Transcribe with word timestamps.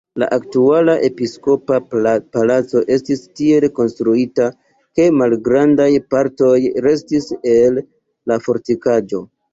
La 0.21 0.27
aktuala 0.35 0.93
episkopa 1.07 1.75
palaco 1.89 2.81
estis 2.95 3.21
tiel 3.41 3.67
konstruita, 3.81 4.47
ke 5.01 5.05
malgrandaj 5.21 5.91
partoj 6.15 6.57
restis 6.89 7.29
el 7.57 7.81
la 8.33 8.41
fortikaĵo. 8.49 9.27